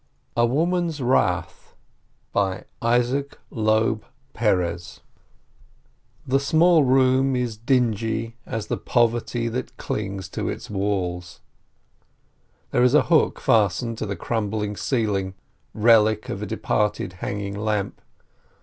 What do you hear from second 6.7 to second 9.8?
room is dingy as the poverty that